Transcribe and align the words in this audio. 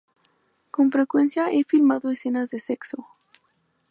Con 0.71 0.91
frecuencia 0.91 1.51
he 1.51 1.63
filmado 1.63 2.09
escenas 2.09 2.49
de 2.49 2.57
sexo. 2.57 3.05